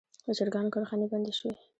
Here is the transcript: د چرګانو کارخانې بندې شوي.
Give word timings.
د 0.25 0.29
چرګانو 0.37 0.73
کارخانې 0.75 1.07
بندې 1.11 1.33
شوي. 1.37 1.53